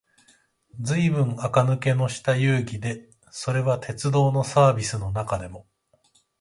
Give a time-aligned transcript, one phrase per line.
[0.81, 5.67] ずいぶん垢抜けのした遊戯で、それは鉄道のサーヴィスの中でも、